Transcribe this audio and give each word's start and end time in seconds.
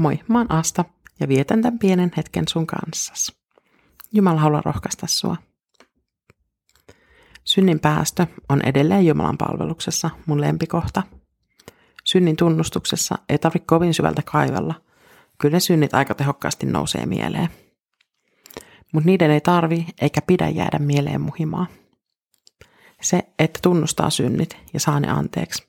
Moi, 0.00 0.20
mä 0.28 0.38
oon 0.38 0.52
Asta 0.52 0.84
ja 1.20 1.28
vietän 1.28 1.62
tämän 1.62 1.78
pienen 1.78 2.12
hetken 2.16 2.48
sun 2.48 2.66
kanssas. 2.66 3.32
Jumala 4.12 4.40
haluaa 4.40 4.62
rohkaista 4.64 5.06
sua. 5.06 5.36
Synnin 7.44 7.80
päästö 7.80 8.26
on 8.48 8.60
edelleen 8.64 9.06
Jumalan 9.06 9.38
palveluksessa 9.38 10.10
mun 10.26 10.40
lempikohta. 10.40 11.02
Synnin 12.04 12.36
tunnustuksessa 12.36 13.18
ei 13.28 13.38
tarvitse 13.38 13.66
kovin 13.66 13.94
syvältä 13.94 14.22
kaivella. 14.24 14.74
Kyllä 15.38 15.52
ne 15.56 15.60
synnit 15.60 15.94
aika 15.94 16.14
tehokkaasti 16.14 16.66
nousee 16.66 17.06
mieleen. 17.06 17.48
Mutta 18.92 19.06
niiden 19.06 19.30
ei 19.30 19.40
tarvi 19.40 19.86
eikä 20.00 20.22
pidä 20.22 20.48
jäädä 20.48 20.78
mieleen 20.78 21.20
muhimaa. 21.20 21.66
Se, 23.02 23.22
että 23.38 23.58
tunnustaa 23.62 24.10
synnit 24.10 24.56
ja 24.72 24.80
saa 24.80 25.00
ne 25.00 25.08
anteeksi, 25.08 25.68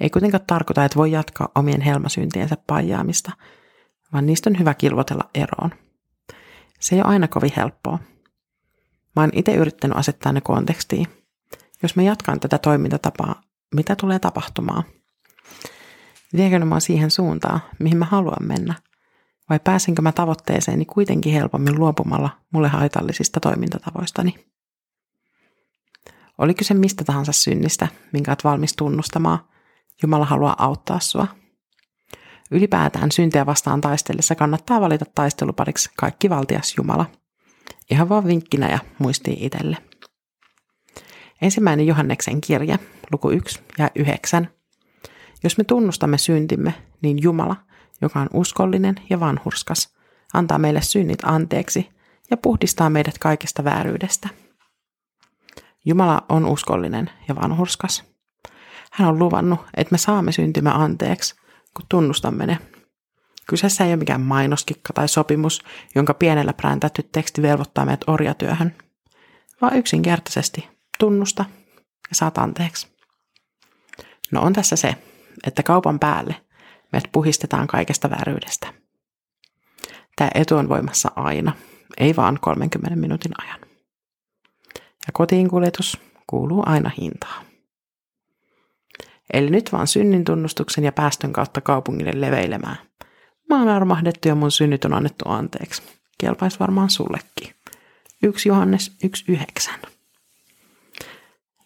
ei 0.00 0.10
kuitenkaan 0.10 0.44
tarkoita, 0.46 0.84
että 0.84 0.98
voi 0.98 1.12
jatkaa 1.12 1.48
omien 1.54 1.80
helmasyntiensä 1.80 2.56
pajaamista, 2.66 3.32
vaan 4.12 4.26
niistä 4.26 4.50
on 4.50 4.58
hyvä 4.58 4.74
kilvotella 4.74 5.30
eroon. 5.34 5.70
Se 6.80 6.94
ei 6.94 7.00
ole 7.00 7.08
aina 7.08 7.28
kovin 7.28 7.52
helppoa. 7.56 7.98
Mä 9.16 9.22
oon 9.22 9.30
itse 9.32 9.54
yrittänyt 9.54 9.98
asettaa 9.98 10.32
ne 10.32 10.40
kontekstiin. 10.40 11.06
Jos 11.82 11.96
mä 11.96 12.02
jatkan 12.02 12.40
tätä 12.40 12.58
toimintatapaa, 12.58 13.42
mitä 13.74 13.96
tulee 13.96 14.18
tapahtumaan? 14.18 14.82
Viekö 16.36 16.58
mä 16.58 16.80
siihen 16.80 17.10
suuntaan, 17.10 17.60
mihin 17.78 17.98
mä 17.98 18.04
haluan 18.04 18.46
mennä? 18.46 18.74
Vai 19.50 19.60
pääsenkö 19.64 20.02
mä 20.02 20.12
tavoitteeseeni 20.12 20.84
kuitenkin 20.84 21.32
helpommin 21.32 21.78
luopumalla 21.78 22.30
mulle 22.52 22.68
haitallisista 22.68 23.40
toimintatavoistani? 23.40 24.48
Oli 26.38 26.54
kyse 26.54 26.74
mistä 26.74 27.04
tahansa 27.04 27.32
synnistä, 27.32 27.88
minkä 28.12 28.32
oot 28.32 28.44
valmis 28.44 28.72
tunnustamaan, 28.76 29.38
Jumala 30.02 30.24
haluaa 30.24 30.64
auttaa 30.64 31.00
sua. 31.00 31.26
Ylipäätään 32.50 33.12
syntiä 33.12 33.46
vastaan 33.46 33.80
taistellessa 33.80 34.34
kannattaa 34.34 34.80
valita 34.80 35.04
taistelupariksi 35.14 35.90
kaikki 35.96 36.30
valtias 36.30 36.74
Jumala. 36.76 37.06
Ihan 37.90 38.08
vaan 38.08 38.26
vinkkinä 38.26 38.70
ja 38.70 38.78
muistii 38.98 39.36
itselle. 39.40 39.76
Ensimmäinen 41.42 41.86
Johanneksen 41.86 42.40
kirje, 42.40 42.78
luku 43.12 43.30
1 43.30 43.60
ja 43.78 43.90
9. 43.94 44.48
Jos 45.44 45.58
me 45.58 45.64
tunnustamme 45.64 46.18
syntimme, 46.18 46.74
niin 47.02 47.22
Jumala, 47.22 47.56
joka 48.02 48.20
on 48.20 48.28
uskollinen 48.32 48.94
ja 49.10 49.20
vanhurskas, 49.20 49.94
antaa 50.34 50.58
meille 50.58 50.82
synnit 50.82 51.18
anteeksi 51.22 51.88
ja 52.30 52.36
puhdistaa 52.36 52.90
meidät 52.90 53.18
kaikesta 53.18 53.64
vääryydestä. 53.64 54.28
Jumala 55.84 56.22
on 56.28 56.46
uskollinen 56.46 57.10
ja 57.28 57.36
vanhurskas. 57.36 58.04
Hän 58.92 59.08
on 59.08 59.18
luvannut, 59.18 59.60
että 59.76 59.94
me 59.94 59.98
saamme 59.98 60.32
syntymä 60.32 60.70
anteeksi, 60.70 61.34
kun 61.78 61.86
tunnustamme 61.88 62.46
ne. 62.46 62.58
Kyseessä 63.46 63.84
ei 63.84 63.90
ole 63.90 63.96
mikään 63.96 64.20
mainoskikka 64.20 64.92
tai 64.92 65.08
sopimus, 65.08 65.62
jonka 65.94 66.14
pienellä 66.14 66.52
präntätty 66.52 67.02
teksti 67.02 67.42
velvoittaa 67.42 67.84
meidät 67.84 68.04
orjatyöhön, 68.06 68.74
vaan 69.60 69.76
yksinkertaisesti 69.76 70.68
tunnusta 70.98 71.44
ja 72.10 72.16
saat 72.16 72.38
anteeksi. 72.38 72.88
No 74.30 74.40
on 74.42 74.52
tässä 74.52 74.76
se, 74.76 74.94
että 75.46 75.62
kaupan 75.62 75.98
päälle 75.98 76.34
meidät 76.92 77.12
puhistetaan 77.12 77.66
kaikesta 77.66 78.10
vääryydestä. 78.10 78.74
Tämä 80.16 80.30
etu 80.34 80.56
on 80.56 80.68
voimassa 80.68 81.10
aina, 81.16 81.52
ei 81.98 82.16
vaan 82.16 82.38
30 82.40 82.96
minuutin 82.96 83.32
ajan. 83.42 83.60
Ja 84.76 85.12
kotiin 85.12 85.48
kuljetus 85.48 85.98
kuuluu 86.26 86.62
aina 86.66 86.90
hintaan. 87.00 87.47
Eli 89.32 89.50
nyt 89.50 89.72
vaan 89.72 89.86
synnin 89.86 90.24
tunnustuksen 90.24 90.84
ja 90.84 90.92
päästön 90.92 91.32
kautta 91.32 91.60
kaupungille 91.60 92.12
leveilemään. 92.14 92.76
Mä 93.48 93.58
oon 93.58 93.68
armahdettu 93.68 94.28
ja 94.28 94.34
mun 94.34 94.50
synnit 94.50 94.84
on 94.84 94.94
annettu 94.94 95.24
anteeksi. 95.28 95.82
Kelpais 96.18 96.60
varmaan 96.60 96.90
sullekin. 96.90 97.54
1 98.22 98.48
Johannes 98.48 98.96
1.9. 99.30 99.88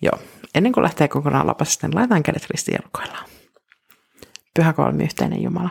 Joo, 0.03 0.19
ennen 0.55 0.73
kuin 0.73 0.83
lähtee 0.85 1.09
kokonaan 1.09 1.47
lapasesta, 1.47 1.89
niin 1.89 1.95
laitetaan 1.95 2.23
kädet 2.23 2.51
ristijalkoillaan. 2.51 3.29
Pyhä 4.55 4.73
kolmi 4.73 5.05
yhteinen 5.05 5.43
Jumala. 5.43 5.71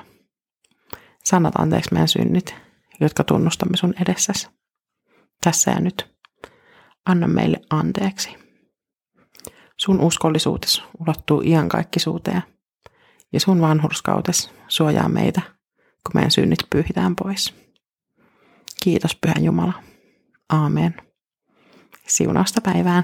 Sanat 1.24 1.56
anteeksi 1.56 1.94
meidän 1.94 2.07
synnit, 2.07 2.56
jotka 3.00 3.24
tunnustamme 3.24 3.78
sun 3.78 3.94
edessäsi. 4.01 4.47
Tässä 5.44 5.72
ja 5.72 5.80
nyt. 5.80 6.16
Anna 7.06 7.28
meille 7.28 7.62
anteeksi. 7.69 8.41
Sun 9.84 10.00
uskollisuutes 10.00 10.84
ulottuu 11.00 11.42
iankaikkisuuteen 11.46 12.44
ja 13.34 13.40
sun 13.40 13.62
vanhurskautes 13.62 14.52
suojaa 14.68 15.09
meitä, 15.09 15.42
kun 15.78 16.12
meidän 16.14 16.31
synnit 16.31 16.59
pyyhitään 16.69 17.16
pois. 17.16 17.53
Kiitos 18.84 19.16
Pyhä 19.16 19.34
Jumala. 19.40 19.74
Aamen. 20.50 20.96
Siunausta 22.08 22.62
päivään. 22.62 23.03